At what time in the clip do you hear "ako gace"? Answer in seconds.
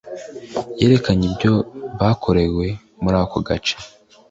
3.23-3.75